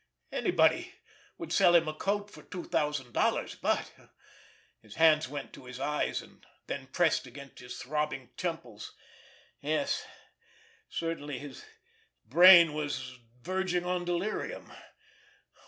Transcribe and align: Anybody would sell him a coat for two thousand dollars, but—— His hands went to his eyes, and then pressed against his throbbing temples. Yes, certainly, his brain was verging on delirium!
Anybody 0.31 0.95
would 1.37 1.53
sell 1.53 1.75
him 1.75 1.87
a 1.87 1.93
coat 1.93 2.31
for 2.31 2.41
two 2.41 2.63
thousand 2.63 3.13
dollars, 3.13 3.53
but—— 3.53 3.91
His 4.81 4.95
hands 4.95 5.29
went 5.29 5.53
to 5.53 5.65
his 5.65 5.79
eyes, 5.79 6.23
and 6.23 6.43
then 6.65 6.87
pressed 6.87 7.27
against 7.27 7.59
his 7.59 7.77
throbbing 7.77 8.31
temples. 8.35 8.95
Yes, 9.59 10.03
certainly, 10.89 11.37
his 11.37 11.63
brain 12.25 12.73
was 12.73 13.19
verging 13.43 13.85
on 13.85 14.03
delirium! 14.03 14.71